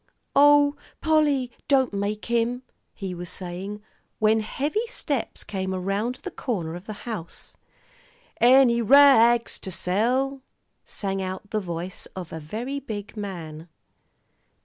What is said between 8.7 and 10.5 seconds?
ra ags to sell?"